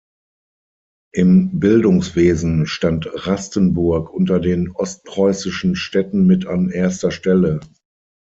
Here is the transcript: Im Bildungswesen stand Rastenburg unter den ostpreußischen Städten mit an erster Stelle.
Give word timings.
Im 1.13 1.59
Bildungswesen 1.59 2.65
stand 2.65 3.07
Rastenburg 3.27 4.09
unter 4.11 4.39
den 4.39 4.71
ostpreußischen 4.71 5.75
Städten 5.75 6.25
mit 6.25 6.47
an 6.47 6.71
erster 6.71 7.11
Stelle. 7.11 7.59